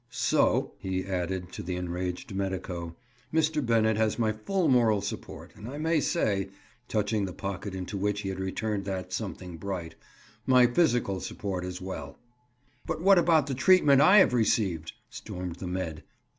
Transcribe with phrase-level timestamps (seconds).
[0.09, 2.95] So," he added to the enraged medico,
[3.31, 3.63] "Mr.
[3.63, 6.49] Bennett has my full moral support, and, I may say,"
[6.87, 9.93] touching the pocket into which he had returned that something bright,
[10.47, 12.17] "my physical support as well."
[12.87, 16.01] "But what about the treatment I have received?" stormed the med.